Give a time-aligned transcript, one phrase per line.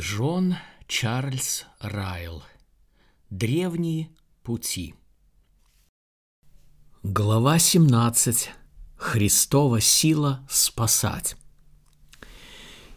[0.00, 0.56] Джон
[0.88, 2.42] Чарльз Райл
[3.28, 4.08] Древние
[4.42, 4.94] пути
[7.02, 8.48] Глава 17.
[8.96, 11.36] Христова сила спасать.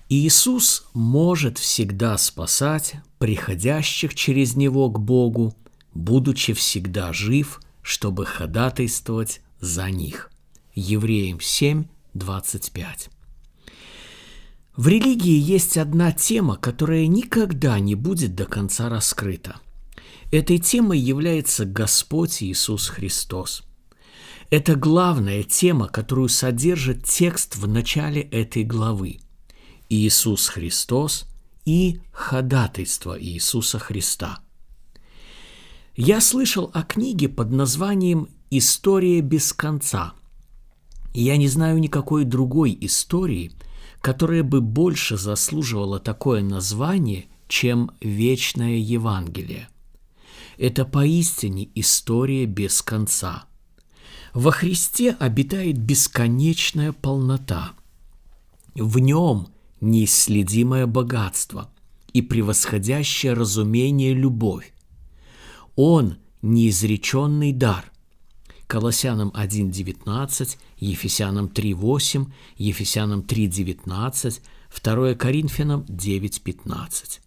[0.08, 5.54] Иисус может всегда спасать приходящих через Него к Богу,
[5.94, 10.32] будучи всегда жив, чтобы ходатайствовать за них.
[10.74, 11.84] Евреям 7,
[12.14, 13.13] 25.
[14.76, 19.58] В религии есть одна тема, которая никогда не будет до конца раскрыта.
[20.32, 23.64] Этой темой является Господь Иисус Христос.
[24.50, 29.20] Это главная тема, которую содержит текст в начале этой главы.
[29.90, 31.26] Иисус Христос
[31.66, 34.40] и ходатайство Иисуса Христа.
[35.96, 40.14] Я слышал о книге под названием «История без конца».
[41.14, 43.52] Я не знаю никакой другой истории–
[44.04, 49.70] которое бы больше заслуживало такое название, чем «Вечное Евангелие».
[50.58, 53.46] Это поистине история без конца.
[54.34, 57.72] Во Христе обитает бесконечная полнота.
[58.76, 59.48] В нем
[59.80, 61.72] неисследимое богатство
[62.12, 64.74] и превосходящее разумение любовь.
[65.78, 67.90] Он– неизреченный дар,
[68.68, 74.42] Колоссянам 1.19, Ефесянам 3.8, Ефесянам 3.19,
[74.84, 77.20] 2 Коринфянам 9.15.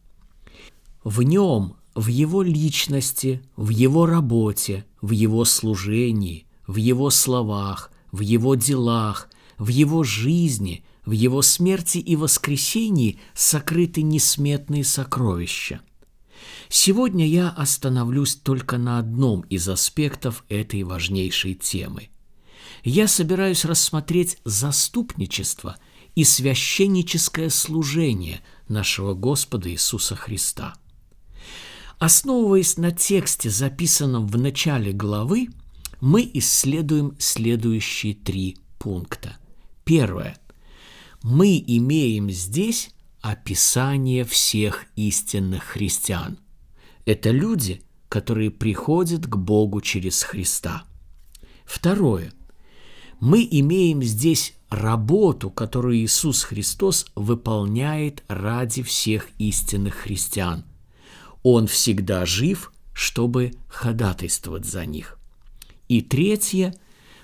[1.04, 8.20] В нем, в его личности, в его работе, в его служении, в его словах, в
[8.20, 9.28] его делах,
[9.58, 15.80] в его жизни, в его смерти и воскресении сокрыты несметные сокровища–
[16.68, 22.08] Сегодня я остановлюсь только на одном из аспектов этой важнейшей темы.
[22.82, 25.76] Я собираюсь рассмотреть заступничество
[26.14, 30.74] и священническое служение нашего Господа Иисуса Христа.
[31.98, 35.48] Основываясь на тексте, записанном в начале главы,
[36.00, 39.38] мы исследуем следующие три пункта.
[39.84, 40.36] Первое.
[41.22, 42.90] Мы имеем здесь
[43.30, 46.38] описание всех истинных христиан–
[47.06, 50.84] это люди, которые приходят к Богу через Христа.
[51.64, 52.32] Второе.
[53.18, 60.64] Мы имеем здесь работу, которую Иисус Христос выполняет ради всех истинных христиан.
[61.42, 65.18] Он всегда жив, чтобы ходатайствовать за них.
[65.88, 66.76] И третье.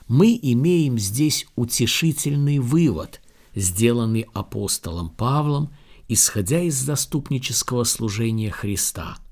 [0.08, 3.20] Мы имеем здесь утешительный вывод,
[3.54, 5.70] сделанный апостолом Павлом,
[6.12, 9.16] исходя из заступнического служения Христа–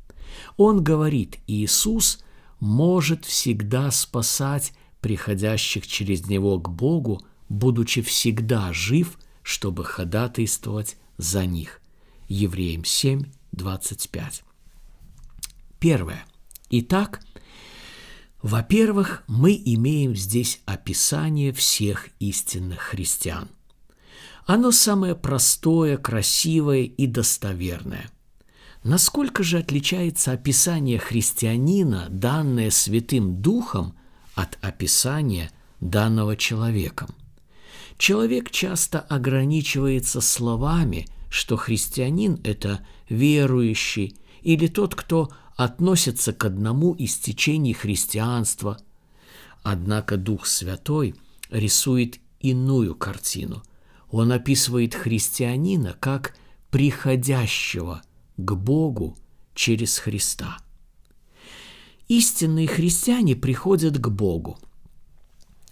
[0.56, 2.22] он говорит, Иисус
[2.58, 11.80] может всегда спасать приходящих через Него к Богу, будучи всегда жив, чтобы ходатайствовать за них.
[12.28, 14.44] Евреям 7, 25.
[15.78, 16.24] Первое.
[16.68, 17.20] Итак,
[18.42, 23.48] во-первых, мы имеем здесь описание всех истинных христиан.
[24.46, 28.10] Оно самое простое, красивое и достоверное–
[28.82, 33.94] Насколько же отличается описание христианина, данное Святым Духом,
[34.34, 37.10] от описания, данного человеком?
[37.98, 47.18] Человек часто ограничивается словами, что христианин– это верующий или тот, кто относится к одному из
[47.18, 48.78] течений христианства.
[49.62, 51.14] Однако Дух Святой
[51.50, 53.62] рисует иную картину.
[54.10, 56.36] Он описывает христианина как
[56.70, 58.02] приходящего–
[58.44, 59.16] к Богу
[59.54, 60.58] через Христа.
[62.08, 64.58] Истинные христиане приходят к Богу.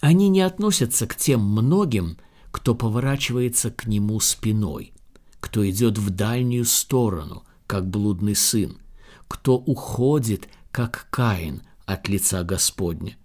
[0.01, 2.19] Они не относятся к тем многим,
[2.51, 4.93] кто поворачивается к Нему спиной,
[5.41, 8.79] кто идет в дальнюю сторону, как блудный сын,
[9.27, 13.17] кто уходит, как Каин, от лица Господня,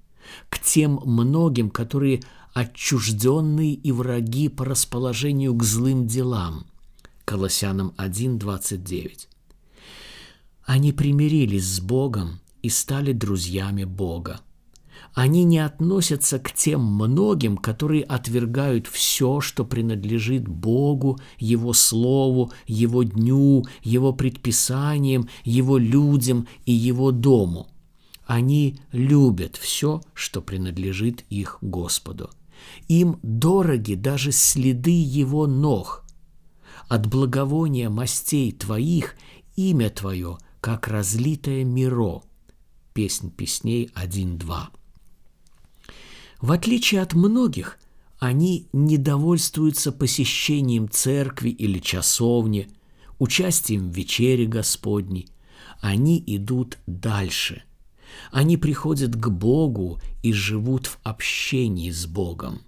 [0.50, 6.66] к тем многим, которые отчужденные и враги по расположению к злым делам.
[7.26, 9.28] Колоссянам 1.29.
[10.66, 14.42] Они примирились с Богом и стали друзьями Бога.
[15.14, 23.04] Они не относятся к тем многим, которые отвергают все, что принадлежит Богу, Его Слову, Его
[23.04, 27.68] Дню, Его предписаниям, Его людям и Его дому.
[28.26, 32.30] Они любят все, что принадлежит их Господу.
[32.88, 36.04] Им дороги даже следы Его ног.
[36.88, 39.16] От благовония мастей Твоих
[39.56, 42.22] имя Твое– как разлитое миро.
[42.94, 44.68] Песнь песней 1-2.
[46.40, 47.78] В отличие от многих,
[48.18, 52.70] они не довольствуются посещением церкви или часовни.
[53.20, 55.28] участием в вечере Господней.
[55.82, 57.64] Они идут дальше.
[58.32, 62.62] Они приходят к Богу и живут в общении с Богом.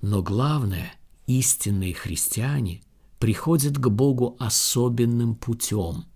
[0.00, 0.92] Но главное,
[1.26, 2.82] истинные христиане
[3.18, 6.04] приходят к Богу особенным путем–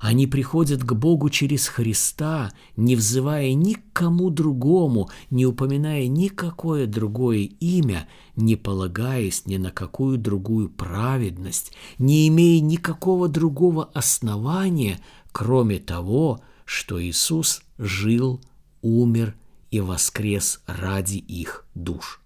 [0.00, 6.86] они приходят к Богу через Христа, не взывая ни к кому другому, не упоминая никакое
[6.86, 15.00] другое имя, не полагаясь ни на какую другую праведность, не имея никакого другого основания,
[15.32, 18.42] кроме того, что Иисус жил,
[18.82, 19.34] умер
[19.70, 22.20] и воскрес ради их душ.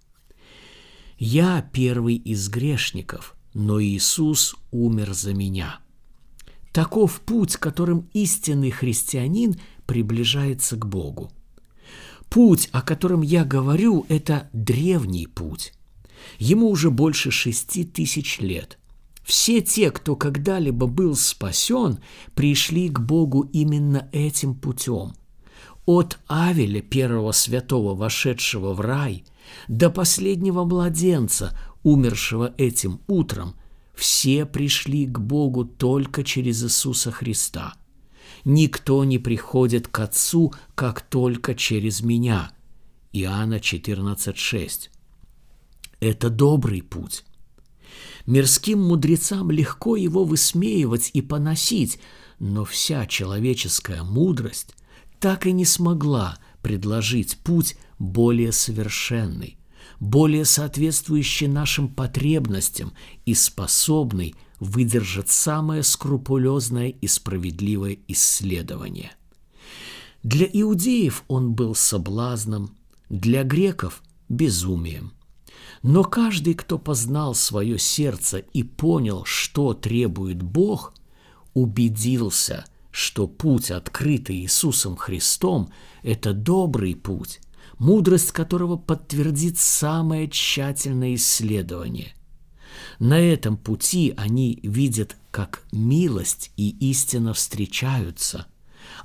[1.17, 5.79] Я первый из грешников, но Иисус умер за меня–
[6.73, 9.57] Таков путь, которым истинный христианин
[9.87, 11.33] приближается к Богу.
[12.29, 15.73] Путь, о котором я говорю, это древний путь.
[16.39, 18.79] Ему уже больше шести тысяч лет.
[19.31, 22.00] Все те, кто когда-либо был спасен,
[22.35, 25.12] пришли к Богу именно этим путем.
[25.87, 29.23] От Авеля, первого святого, вошедшего в рай,
[29.69, 33.55] до последнего младенца, умершего этим утром,
[33.94, 37.75] все пришли к Богу только через Иисуса Христа.
[38.44, 42.50] Никто не приходит к Отцу, как только через меня.
[43.12, 44.88] Иоанна 14,6.
[46.00, 47.23] Это добрый путь.
[48.31, 51.99] Мирским мудрецам легко его высмеивать и поносить,
[52.38, 54.77] но вся человеческая мудрость
[55.19, 59.59] так и не смогла предложить путь более совершенный,
[59.99, 62.93] более соответствующий нашим потребностям
[63.27, 69.11] и способный выдержать самое скрупулезное и справедливое исследование.
[70.23, 72.77] Для иудеев он был соблазном,
[73.09, 75.15] для греков– безумием.
[75.82, 80.94] Но каждый, кто познал свое сердце и понял, что требует Бог,
[81.55, 85.71] убедился, что путь, открытый Иисусом Христом,
[86.03, 87.41] это добрый путь,
[87.79, 92.15] мудрость которого подтвердит самое тщательное исследование.
[92.99, 98.47] На этом пути они видят, как милость и истина встречаются,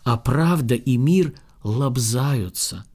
[0.03, 1.33] а правда и мир
[1.63, 2.85] лобзаются,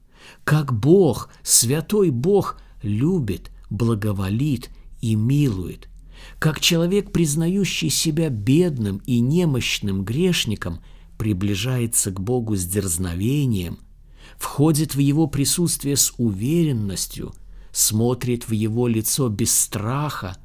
[0.43, 4.69] как Бог, святой Бог, любит, благоволит
[5.01, 5.89] и милует,
[6.37, 10.81] как человек, признающий себя бедным и немощным грешником,
[11.17, 13.79] приближается к Богу с дерзновением–
[14.41, 17.33] входит в его присутствие с уверенностью,
[17.71, 20.37] смотрит в его лицо без страха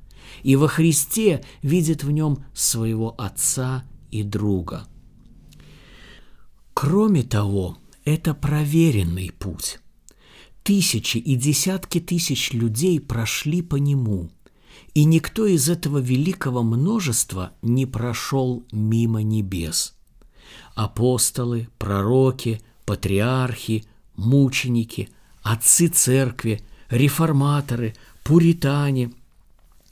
[0.43, 4.87] и во Христе видит в нем своего Отца и друга.
[6.75, 9.81] Кроме того, это проверенный путь.
[10.67, 14.31] Тысячи и десятки тысяч людей прошли по нему,
[14.95, 19.95] и никто из этого великого множества не прошел мимо небес.
[20.75, 23.85] Апостолы, пророки, патриархи,
[24.17, 25.09] мученики,
[25.45, 26.61] отцы церкви,
[26.91, 29.13] реформаторы, пуритане,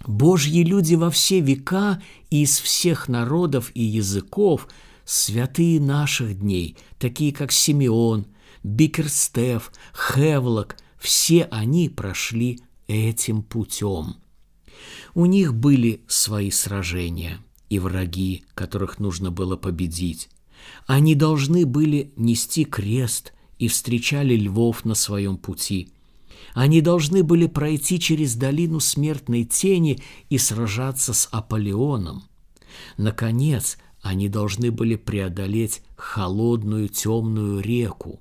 [0.04, 4.66] Божьи люди во все века и из всех народов и языков,
[5.04, 8.26] святые наших дней, такие как Симеон,
[8.64, 14.16] Бикерстеф, Хевлок, все они прошли этим путем.
[15.14, 20.30] У них были свои сражения и враги, которых нужно было победить.
[20.86, 25.90] Они должны были нести крест и встречали львов на своем пути.
[26.54, 32.24] Они должны были пройти через долину смертной тени и сражаться с Аполеоном.
[32.96, 38.20] Наконец, они должны были преодолеть холодную темную реку.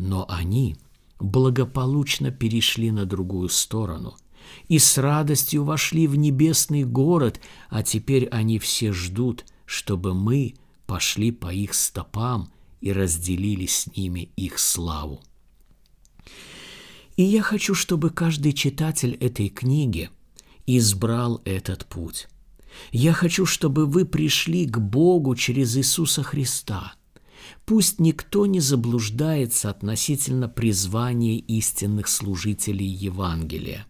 [0.00, 0.76] Но они
[1.18, 4.16] благополучно перешли на другую сторону
[4.68, 10.54] и с радостью вошли в небесный город, а теперь они все ждут, чтобы мы–
[10.90, 15.22] пошли по их стопам и разделили с ними их славу.
[17.14, 20.10] И я хочу, чтобы каждый читатель этой книги
[20.66, 22.26] избрал этот путь.
[22.90, 26.94] Я хочу, чтобы вы пришли к Богу через Иисуса Христа.
[27.70, 33.86] Пусть никто не заблуждается относительно призвания истинных служителей Евангелия.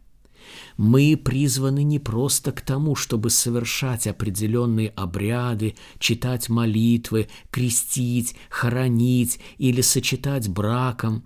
[0.77, 9.81] Мы призваны не просто к тому, чтобы совершать определенные обряды, читать молитвы, крестить, хоронить или
[9.81, 11.25] сочетать браком.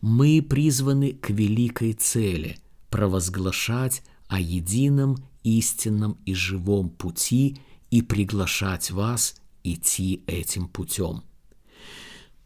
[0.00, 2.56] Мы призваны к великой цели–
[2.88, 7.58] провозглашать о едином, истинном и живом пути
[7.90, 11.24] и приглашать вас идти этим путем.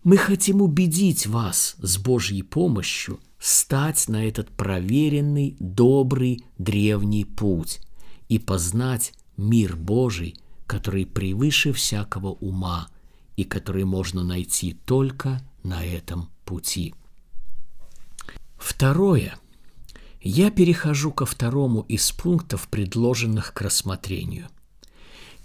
[0.06, 7.80] Мы хотим убедить вас с Божьей помощью стать на этот проверенный, добрый, древний путь
[8.28, 10.36] и познать мир Божий,
[10.68, 12.86] который превыше всякого ума
[13.34, 16.94] и который можно найти только на этом пути.
[18.58, 19.36] Второе.
[20.20, 24.46] Я перехожу ко второму из пунктов, предложенных к рассмотрению.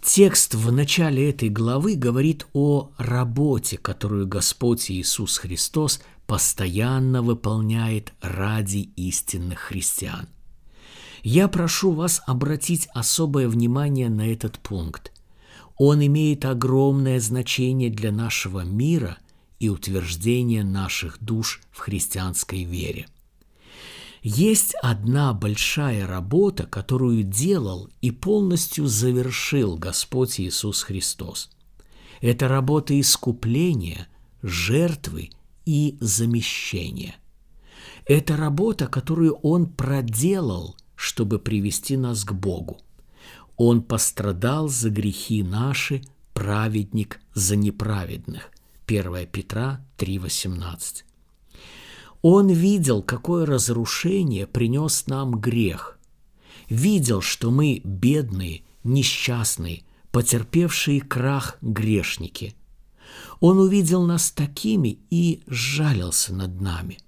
[0.04, 8.90] Текст в начале этой главы говорит о работе, которую Господь Иисус Христос постоянно выполняет ради
[8.96, 10.28] истинных христиан.
[11.22, 15.12] Я прошу вас обратить особое внимание на этот пункт.
[15.78, 19.20] Он имеет огромное значение для нашего мира
[19.60, 23.06] и утверждения наших душ в христианской вере–
[24.22, 31.50] есть одна большая работа, которую делал и полностью завершил Господь Иисус Христос.
[32.22, 34.08] Это работа искупления,
[34.44, 35.32] жертвы
[35.66, 37.16] и замещения.
[38.06, 42.80] Это работа, которую Он проделал, чтобы привести нас к Богу.
[43.58, 48.52] Он пострадал за грехи наши, праведник за неправедных.
[48.88, 51.04] 1 Петра 3,18.
[52.22, 55.98] Он видел, какое разрушение принес нам грех.
[56.70, 62.56] Видел, что мы бедные, несчастные, потерпевшие крах грешники.
[63.40, 67.00] Он увидел нас такими и сжалился над нами.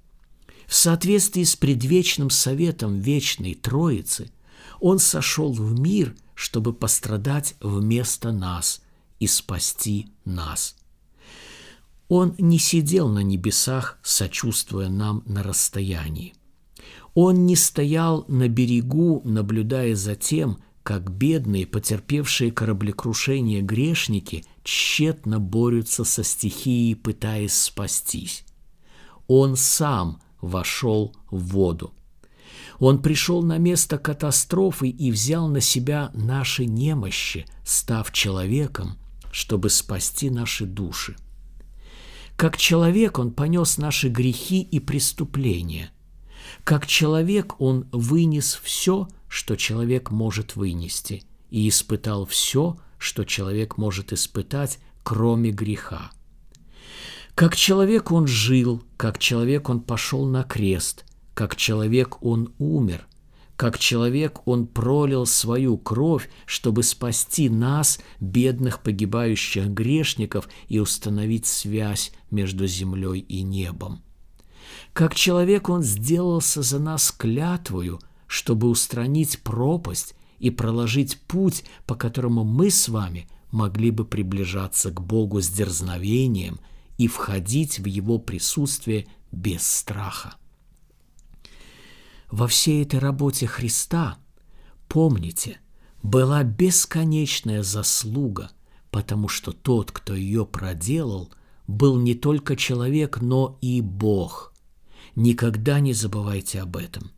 [0.65, 4.31] В соответствии с предвечным советом Вечной Троицы
[4.79, 8.81] Он сошел в мир, чтобы пострадать вместо нас
[9.19, 10.75] и спасти нас–
[12.09, 16.33] он не сидел на небесах, сочувствуя нам на расстоянии.
[17.13, 26.03] Он не стоял на берегу, наблюдая за тем, как бедные, потерпевшие кораблекрушение грешники тщетно борются
[26.03, 28.43] со стихией, пытаясь спастись.
[29.27, 31.93] Он сам вошел в воду.
[32.79, 38.97] Он пришел на место катастрофы и взял на себя наши немощи, став человеком,
[39.31, 41.15] чтобы спасти наши души.
[42.35, 45.91] Как человек он понес наши грехи и преступления.
[46.63, 54.13] Как человек он вынес все, что человек может вынести, и испытал все, что человек может
[54.13, 56.11] испытать, кроме греха.
[57.35, 63.07] Как человек он жил, как человек он пошел на крест, как человек он умер,
[63.63, 72.11] как человек он пролил свою кровь, чтобы спасти нас, бедных погибающих грешников, и установить связь
[72.29, 74.03] между землей и небом.
[74.91, 82.43] Как человек он сделался за нас клятвою, чтобы устранить пропасть и проложить путь, по которому
[82.43, 86.59] мы с вами могли бы приближаться к Богу с дерзновением
[86.97, 90.35] и входить в Его присутствие без страха.
[92.33, 94.17] Во всей этой работе Христа,
[94.87, 95.59] помните,
[96.01, 98.49] была бесконечная заслуга,
[98.89, 101.31] потому что тот, кто ее проделал,
[101.67, 104.51] был не только человек, но и Бог.
[105.15, 107.11] Никогда не забывайте об этом.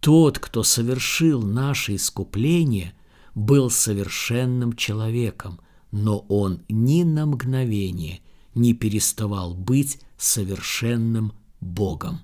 [0.00, 2.94] Тот, кто совершил наше искупление,
[3.34, 8.20] был совершенным человеком, но он ни на мгновение
[8.54, 12.20] не переставал быть совершенным Богом.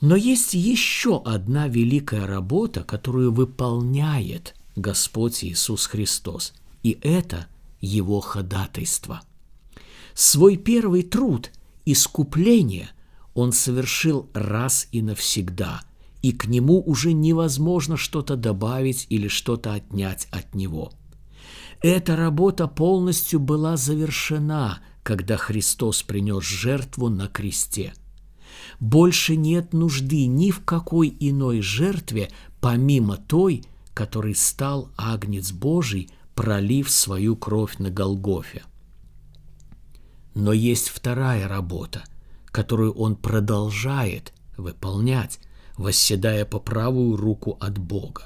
[0.00, 7.46] Но есть еще одна великая работа, которую выполняет Господь Иисус Христос, и это
[7.80, 9.20] Его ходатайство.
[10.14, 11.50] Свой первый труд–
[11.84, 12.90] искупление–
[13.34, 15.82] Он совершил раз и навсегда,
[16.20, 20.92] и к Нему уже невозможно что-то добавить или что-то отнять от Него.
[21.80, 27.92] Эта работа полностью была завершена, когда Христос принес жертву на кресте–
[28.80, 32.30] больше нет нужды ни в какой иной жертве,
[32.60, 33.64] помимо той,
[33.94, 38.62] которой стал Агнец Божий, пролив свою кровь на Голгофе.
[40.34, 42.04] Но есть вторая работа,
[42.46, 45.38] которую он продолжает выполнять,
[45.76, 48.22] восседая по правую руку от Бога.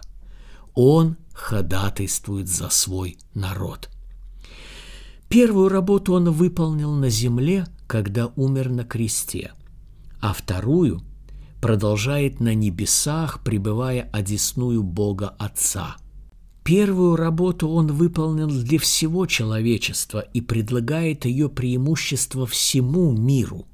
[0.74, 3.90] Он ходатайствует за свой народ.
[5.28, 9.52] Первую работу он выполнил на земле, когда умер на кресте–
[10.24, 11.02] а вторую
[11.60, 15.98] продолжает на небесах, пребывая одесную Бога Отца.
[16.64, 23.66] Первую работу он выполнил для всего человечества и предлагает ее преимущество всему миру,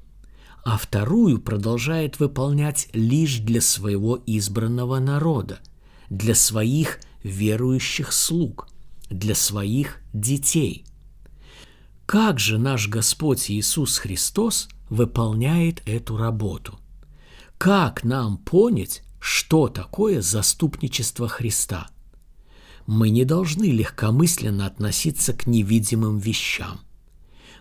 [0.65, 5.61] а вторую продолжает выполнять лишь для своего избранного народа,
[6.09, 8.67] для своих верующих слуг,
[9.09, 10.83] для своих детей.
[12.05, 16.77] Как же наш Господь Иисус Христос– выполняет эту работу.
[17.57, 21.87] Как нам понять, что такое заступничество Христа?
[22.85, 26.81] Мы не должны легкомысленно относиться к невидимым вещам.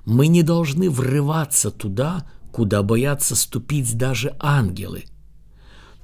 [0.05, 5.05] Мы не должны врываться туда, куда боятся ступить даже ангелы.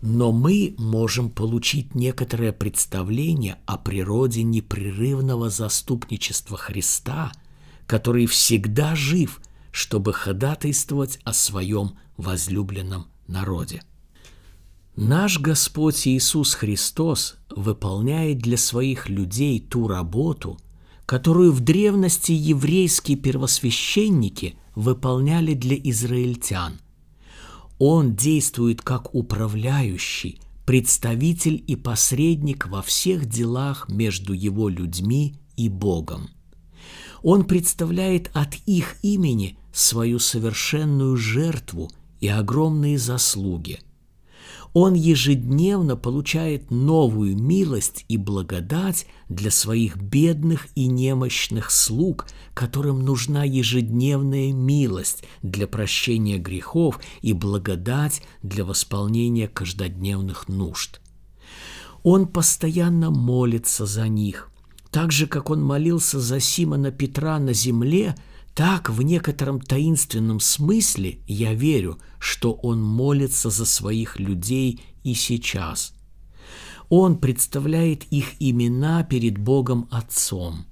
[0.02, 7.33] Но мы можем получить некоторое представление о природе непрерывного заступничества Христа,
[7.88, 9.40] который всегда жив,
[9.76, 13.83] чтобы ходатайствовать о своем возлюбленном народе.
[14.97, 20.59] Наш Господь Иисус Христос выполняет для своих людей ту работу,
[21.04, 26.80] которую в древности еврейские первосвященники выполняли для израильтян.
[27.78, 36.30] Он действует как управляющий, представитель и посредник во всех делах между его людьми и Богом.
[37.23, 41.90] Он представляет от их имени свою совершенную жертву
[42.21, 43.80] и огромные заслуги–
[44.78, 53.42] он ежедневно получает новую милость и благодать для своих бедных и немощных слуг, которым нужна
[53.45, 61.00] ежедневная милость для прощения грехов и благодать для восполнения каждодневных нужд.
[62.02, 64.50] Он постоянно молится за них,
[64.90, 68.14] так же, как он молился за Симона Петра на земле–
[68.57, 75.93] так, в некотором таинственном смысле, я верю, что Он молится за своих людей и сейчас.
[76.89, 80.65] Он представляет их имена перед Богом Отцом.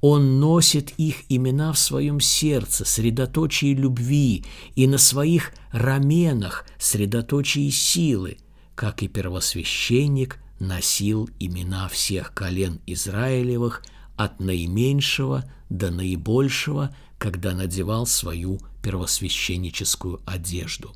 [0.00, 4.44] Он носит их имена в своем сердце, средоточии любви,
[4.74, 8.38] и на своих раменах, средоточии силы,
[8.74, 13.84] как и первосвященник носил имена всех колен Израилевых
[14.16, 20.92] от наименьшего до наибольшего, когда надевал свою первосвященническую одежду.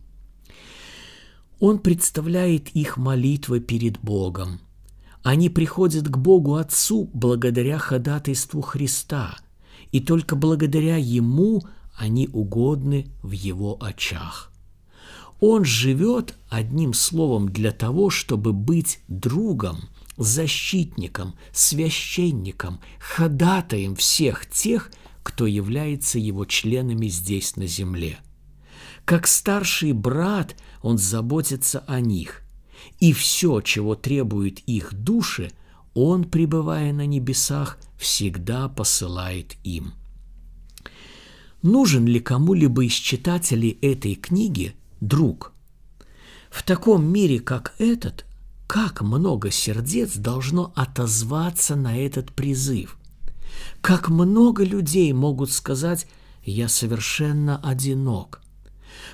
[1.61, 4.61] Он представляет их молитвы перед Богом.
[5.23, 9.37] Они приходят к Богу Отцу благодаря ходатайству Христа,
[9.91, 11.63] и только благодаря Ему
[11.97, 14.52] они угодны в Его очах.
[15.41, 24.91] Он живет, одним словом, для того, чтобы быть другом, защитником, священником, ходатаем всех тех,
[25.23, 28.19] кто является его членами здесь на земле.
[29.04, 32.43] Как старший брат он заботится о них,
[33.00, 35.50] и все, чего требует их души,
[35.95, 39.95] он, пребывая на небесах, всегда посылает им.
[41.63, 45.52] Нужен ли кому-либо из читателей этой книги друг?
[46.50, 48.25] В таком мире, как этот,
[48.69, 52.99] как много сердец должно отозваться на этот призыв?
[53.81, 56.07] Как много людей могут сказать
[56.45, 58.43] «я совершенно одинок»,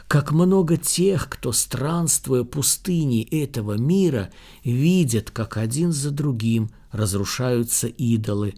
[0.08, 4.32] как много тех, кто, странствуя пустыней этого мира,
[4.64, 8.54] видят, как один за другим разрушаются идолы,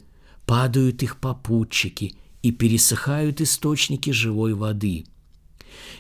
[0.47, 5.05] падают их попутчики и пересыхают источники живой воды.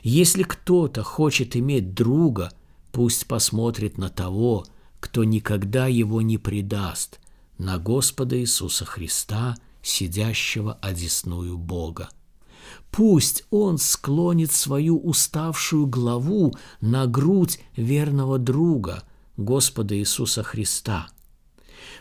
[0.02, 2.50] Если кто-то хочет иметь друга,
[2.92, 4.64] пусть посмотрит на того,
[5.06, 7.20] кто никогда его не предаст,
[7.58, 12.08] на Господа Иисуса Христа– сидящего одесную Бога.
[12.90, 19.04] Пусть он склонит свою уставшую главу на грудь верного друга,
[19.36, 21.06] Господа Иисуса Христа.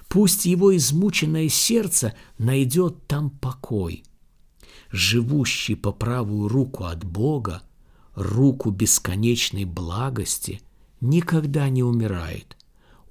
[0.07, 4.03] Пусть его измученное сердце найдет там покой.
[4.89, 7.61] Живущий по правую руку от Бога,
[8.15, 10.59] руку бесконечной благости,
[11.01, 12.57] никогда не умирает.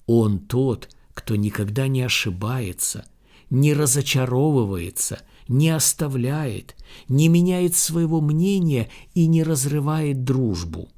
[0.06, 3.06] Он тот, кто никогда не ошибается–
[3.50, 6.74] не разочаровывается, не оставляет,
[7.08, 10.88] не меняет своего мнения и не разрывает дружбу.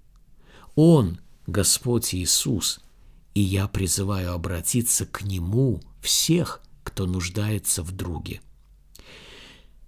[0.75, 2.81] Он, Господь Иисус,
[3.35, 8.41] и я призываю обратиться к Нему всех, кто нуждается в друге.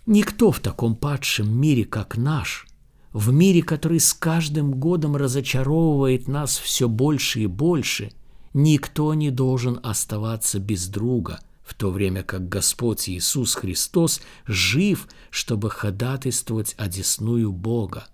[0.06, 2.66] Никто в таком падшем мире, как наш,
[3.12, 8.12] в мире, который с каждым годом разочаровывает нас все больше и больше,
[8.52, 15.68] никто не должен оставаться без друга– в то время как Господь Иисус Христос жив, чтобы
[15.68, 18.08] ходатайствовать одесную Бога.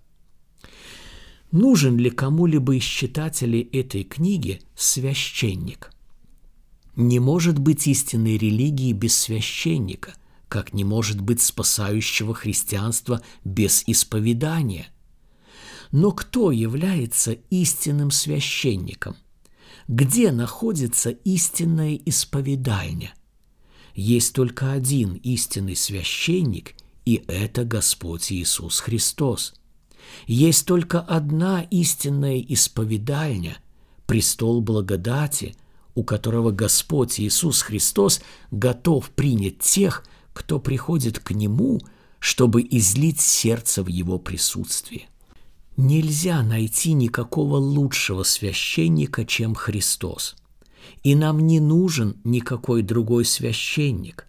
[1.51, 5.93] Нужен ли кому-либо из читателей этой книги священник?
[6.97, 10.15] Не может быть истинной религии без священника,
[10.49, 14.87] как не может быть спасающего христианства без исповедания.
[15.93, 19.15] Но кто является истинным священником?
[19.87, 23.13] Где находится истинное исповедание–
[23.95, 29.53] есть только один истинный священник, и это Господь Иисус Христос.
[30.27, 33.57] Есть только одна истинная исповедальня,
[34.05, 35.55] престол благодати,
[35.95, 38.21] у которого Господь Иисус Христос
[38.51, 41.79] готов принять тех, кто приходит к Нему,
[42.19, 45.07] чтобы излить сердце в Его присутствии.
[45.77, 50.35] Нельзя найти никакого лучшего священника, чем Христос.
[51.03, 54.25] И нам не нужен никакой другой священник.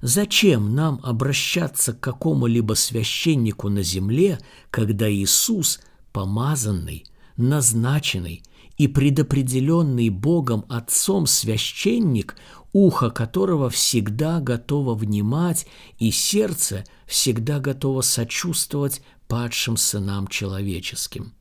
[0.00, 4.38] Зачем нам обращаться к какому-либо священнику на земле,
[4.70, 5.80] когда Иисус,
[6.12, 7.04] помазанный,
[7.36, 8.42] назначенный
[8.78, 12.36] и предопределенный Богом Отцом священник,
[12.72, 15.66] ухо которого всегда готово внимать
[15.98, 21.34] и сердце всегда готово сочувствовать падшим сынам человеческим.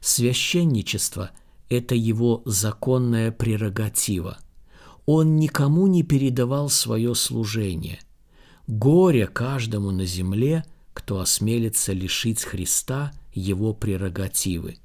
[0.00, 1.30] Священничество–
[1.68, 4.38] это его законная прерогатива.
[5.06, 8.00] Он никому не передавал свое служение.
[8.66, 14.78] Горе каждому на земле, кто осмелится лишить Христа его прерогативы.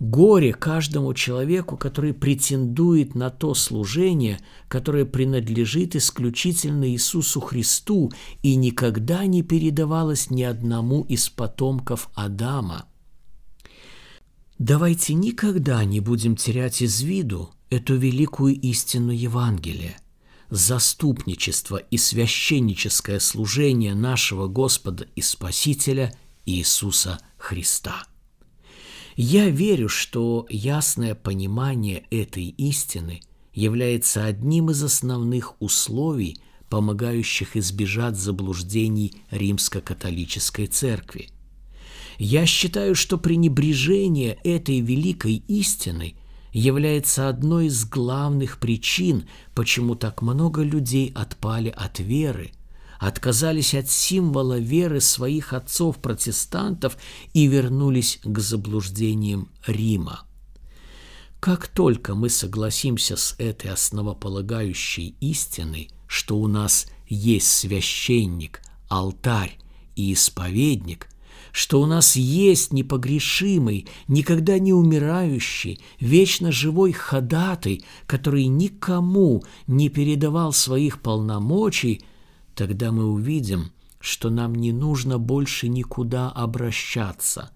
[0.00, 9.26] Горе каждому человеку, который претендует на то служение, которое принадлежит исключительно Иисусу Христу и никогда
[9.26, 12.86] не передавалось ни одному из потомков Адама.
[14.60, 19.98] Давайте никогда не будем терять из виду эту великую истину Евангелия.
[20.48, 28.04] Заступничество и священническое служение нашего Господа и Спасителя Иисуса Христа–
[29.20, 33.20] я верю, что ясное понимание этой истины
[33.52, 41.30] является одним из основных условий, помогающих избежать заблуждений римско-католической церкви.
[42.18, 46.14] Я считаю, что пренебрежение этой великой истиной
[46.52, 52.52] является одной из главных причин, почему так много людей отпали от веры–
[52.98, 56.96] отказались от символа веры своих отцов-протестантов
[57.32, 60.24] и вернулись к заблуждениям Рима.
[61.40, 69.56] Как только мы согласимся с этой основополагающей истиной, что у нас есть священник, алтарь
[69.94, 71.08] и исповедник,
[71.52, 80.52] что у нас есть непогрешимый, никогда не умирающий, вечно живой ходатай, который никому не передавал
[80.52, 82.02] своих полномочий–
[82.58, 87.52] Тогда мы увидим, что нам не нужно больше никуда обращаться.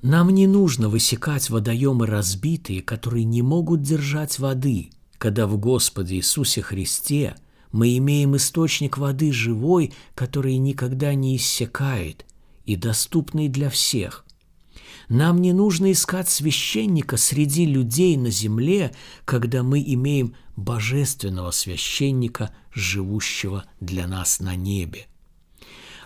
[0.00, 6.62] Нам не нужно высекать водоемы разбитые, которые не могут держать воды, когда в Господе Иисусе
[6.62, 7.34] Христе
[7.72, 12.24] мы имеем источник воды живой, который никогда не иссякает
[12.64, 14.24] и доступный для всех.
[15.08, 23.64] Нам не нужно искать священника среди людей на земле, когда мы имеем божественного священника, живущего
[23.80, 25.06] для нас на небе.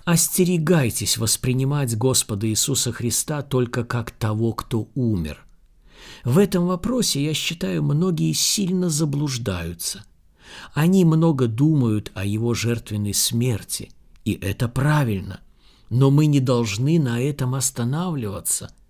[0.05, 5.45] Остерегайтесь воспринимать Господа Иисуса Христа только как того, кто умер.
[6.25, 10.05] В этом вопросе, я считаю, многие сильно заблуждаются.
[10.75, 13.93] Они много думают о его жертвенной смерти,
[14.25, 15.41] и это правильно.
[15.89, 18.75] Но мы не должны на этом останавливаться–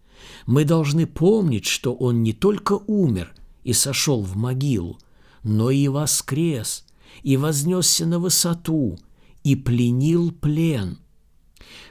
[0.46, 3.32] мы должны помнить, что Он не только умер
[3.64, 4.98] и сошел в могилу,
[5.42, 6.84] но и воскрес,
[7.22, 8.98] и вознесся на высоту,
[9.44, 10.98] и пленил плен.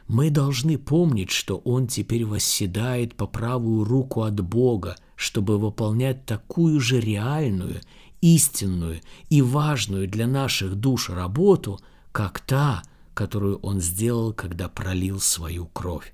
[0.07, 6.79] Мы должны помнить, что Он теперь восседает по правую руку от Бога, чтобы выполнять такую
[6.79, 7.81] же реальную,
[8.19, 11.79] истинную и важную для наших душ работу,
[12.12, 16.13] как та, которую Он сделал, когда пролил свою кровь.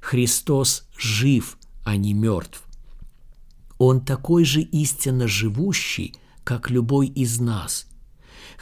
[0.00, 2.62] Христос жив, а не мертв.
[3.78, 7.86] Он такой же истинно живущий, как любой из нас.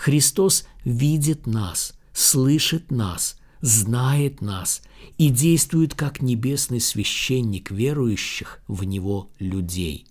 [0.03, 4.83] Христос видит нас, слышит нас, знает нас
[5.17, 10.09] и действует как небесный священник верующих в Него людей.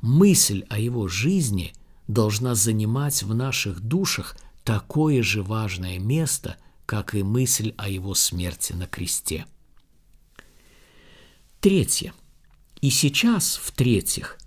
[0.00, 1.74] Мысль о Его жизни
[2.08, 8.72] должна занимать в наших душах такое же важное место, как и мысль о Его смерти
[8.72, 9.46] на кресте.
[11.60, 12.14] Третье.
[12.80, 14.40] И сейчас, в-третьих,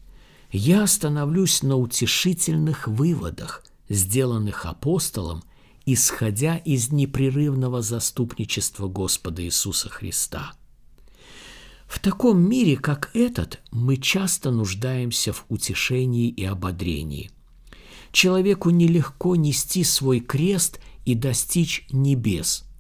[0.52, 5.44] я остановлюсь на утешительных выводах, сделанных апостолом,
[5.86, 10.54] исходя из непрерывного заступничества Господа Иисуса Христа.
[11.88, 17.32] В таком мире, как этот, мы часто нуждаемся в утешении и ободрении.
[18.12, 22.64] Человеку нелегко нести свой крест и достичь небес–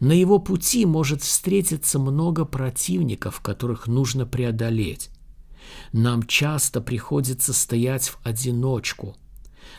[0.00, 5.10] на его пути может встретиться много противников, которых нужно преодолеть.
[5.92, 9.16] Нам часто приходится стоять в одиночку.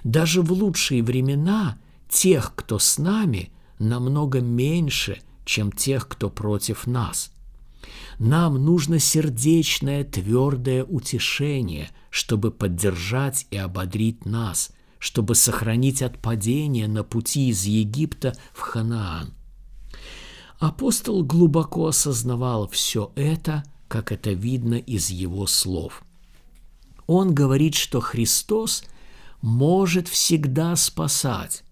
[0.08, 7.30] Даже в лучшие времена тех, кто с нами, намного меньше, чем тех, кто против нас.
[8.17, 17.04] Нам нужно сердечное твердое утешение, чтобы поддержать и ободрить нас, чтобы сохранить от падения на
[17.04, 19.34] пути из Египта в Ханаан.
[20.58, 26.02] Апостол глубоко осознавал все это, как это видно из его слов.
[27.08, 28.86] Он говорит, что Христос
[29.41, 31.63] может всегда спасать,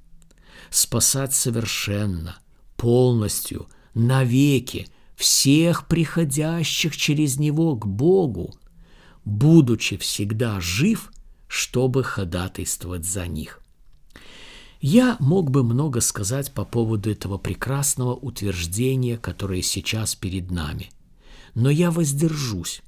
[0.70, 2.38] спасать совершенно,
[2.78, 8.54] полностью, навеки, всех приходящих через Него к Богу,
[9.24, 11.12] будучи всегда жив,
[11.48, 13.62] чтобы ходатайствовать за них.
[14.82, 20.92] Я мог бы много сказать по поводу этого прекрасного утверждения, которое сейчас перед нами,
[21.56, 22.82] но я воздержусь.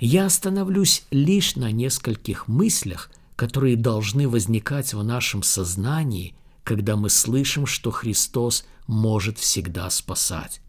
[0.00, 7.66] Я остановлюсь лишь на нескольких мыслях, которые должны возникать в нашем сознании, когда мы слышим,
[7.66, 10.60] что Христос может всегда спасать.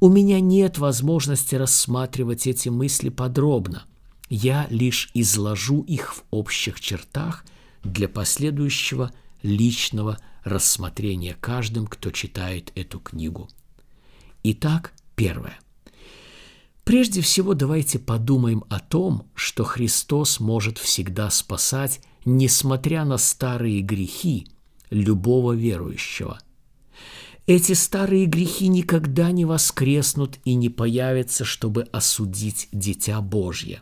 [0.00, 3.84] У меня нет возможности рассматривать эти мысли подробно.
[4.28, 7.44] Я лишь изложу их в общих чертах
[7.82, 13.48] для последующего личного рассмотрения каждым, кто читает эту книгу.
[14.44, 15.58] Итак, первое.
[16.88, 24.46] Прежде всего давайте подумаем о том, что Христос может всегда спасать, несмотря на старые грехи
[24.88, 26.40] любого верующего–
[27.46, 33.80] эти старые грехи никогда не воскреснут и не появятся, чтобы осудить Дитя Божье.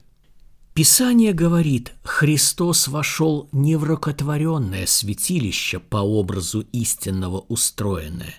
[0.73, 8.37] Писание говорит, Христос вошел не в рукотворенное святилище по образу истинного устроенное,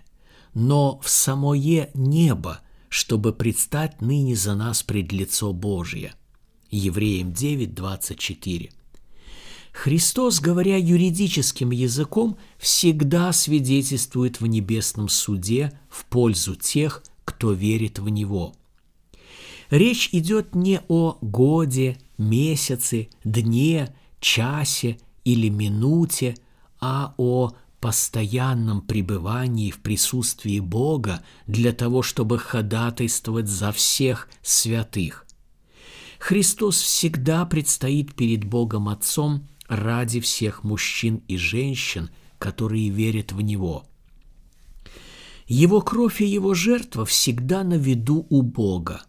[0.53, 2.61] но в самое небо,
[2.97, 6.15] чтобы предстать ныне за нас пред лицо Божье.
[6.71, 8.71] Евреям 9, 24.
[9.71, 18.09] Христос, говоря юридическим языком, всегда свидетельствует в небесном суде в пользу тех, кто верит в
[18.09, 18.55] Него.
[19.69, 26.35] Речь идет не о годе, месяце, дне, часе или минуте,
[26.79, 27.51] а о
[27.87, 35.25] постоянном пребывании в присутствии Бога для того, чтобы ходатайствовать за всех святых.
[36.19, 43.85] Христос всегда предстоит перед Богом Отцом ради всех мужчин и женщин, которые верят в Него.
[45.45, 49.03] Его кровь и его жертва всегда на виду у Бога.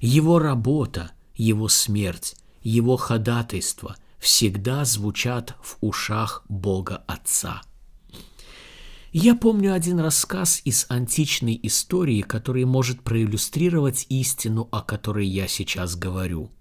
[0.00, 7.60] Его работа, его смерть, его ходатайство всегда звучат в ушах Бога Отца.
[9.20, 15.96] Я помню один рассказ из античной истории, который может проиллюстрировать истину, о которой я сейчас
[15.96, 16.50] говорю–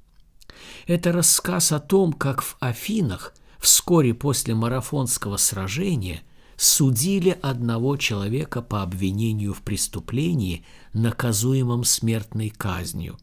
[0.86, 6.22] это рассказ о том, как в Афинах вскоре после марафонского сражения
[6.56, 13.18] судили одного человека по обвинению в преступлении, наказуемом смертной казнью.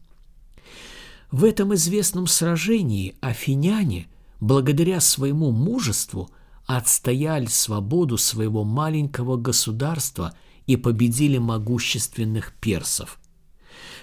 [1.31, 4.07] В этом известном сражении афиняне,
[4.39, 6.29] благодаря своему мужеству,
[6.65, 13.19] отстояли свободу своего маленького государства и победили могущественных персов.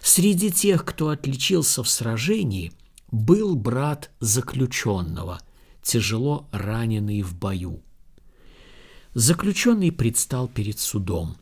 [0.01, 2.73] Среди тех, кто отличился в сражении–
[3.13, 5.41] был брат заключенного,
[5.83, 7.83] тяжело раненый в бою.
[9.15, 11.37] Заключенный предстал перед судом.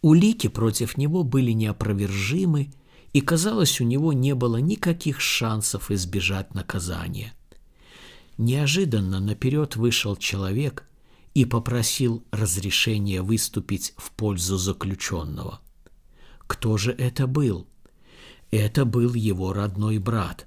[0.00, 2.72] Улики против него были неопровержимы,
[3.12, 7.34] и, казалось, у него не было никаких шансов избежать наказания.
[8.40, 10.84] Неожиданно наперед вышел человек
[11.34, 15.60] и попросил разрешения выступить в пользу заключенного.
[16.46, 17.66] Кто же это был?
[18.50, 20.46] Это был его родной брат.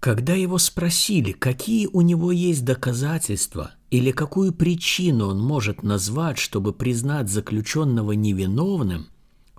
[0.00, 6.72] Когда его спросили, какие у него есть доказательства или какую причину он может назвать, чтобы
[6.72, 9.08] признать заключенного невиновным,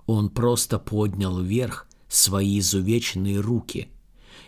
[0.06, 3.86] он просто поднял вверх свои изувеченные руки.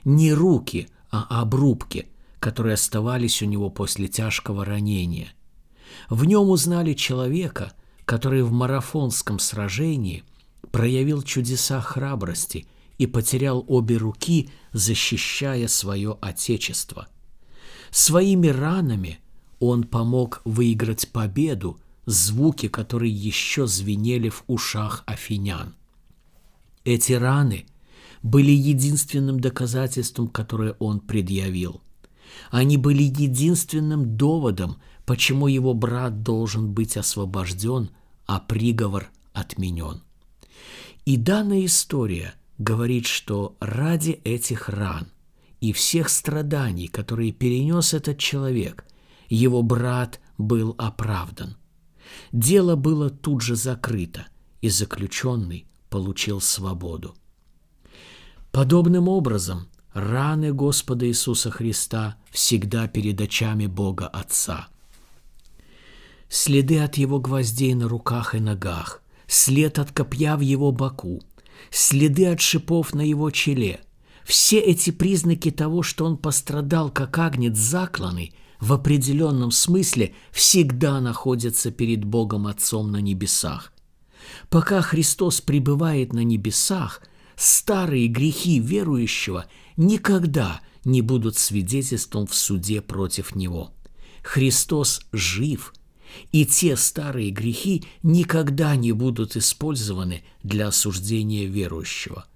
[0.03, 2.09] Не руки, а обрубки,
[2.41, 5.33] которые оставались у него после тяжкого ранения.
[6.09, 7.73] В нем узнали человека,
[8.05, 10.25] который в марафонском сражении
[10.71, 12.67] проявил чудеса храбрости–
[12.99, 17.09] и потерял обе руки, защищая свое отечество.
[17.91, 19.21] Своими ранами
[19.61, 25.75] он помог выиграть победу, звуки которые еще звенели в ушах афинян.
[26.85, 27.67] Эти раны
[28.23, 31.81] были единственным доказательством, которое он предъявил.
[32.51, 37.91] Они были единственным доводом, почему его брат должен быть освобожден,
[38.27, 40.03] а приговор отменен.
[41.05, 45.09] И данная история говорит, что ради этих ран
[45.61, 48.85] и всех страданий, которые перенес этот человек,
[49.29, 51.57] его брат был оправдан.
[52.33, 54.27] Дело было тут же закрыто,
[54.61, 57.15] и заключенный получил свободу.
[58.51, 64.69] Подобным образом, раны Господа Иисуса Христа всегда перед очами Бога Отца.
[66.29, 71.23] Следы от Его гвоздей на руках и ногах, след от копья в Его боку,
[71.71, 73.81] следы от шипов на Его челе–
[74.25, 81.71] все эти признаки того, что Он пострадал как агнец закланный, в определенном смысле всегда находятся
[81.71, 83.73] перед Богом Отцом на небесах.
[84.51, 87.01] Пока Христос пребывает на небесах–
[87.39, 89.47] старые грехи верующего
[89.79, 93.73] никогда не будут свидетельством в суде против него.
[94.23, 95.73] Христос жив,
[96.33, 102.27] и те старые грехи никогда не будут использованы для осуждения верующего.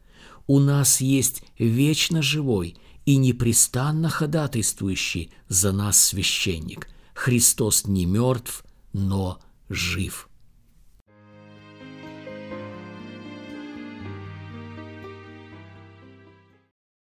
[0.46, 6.88] У нас есть вечно живой и непрестанно ходатайствующий за нас священник.
[7.14, 10.28] Христос не мертв, но жив.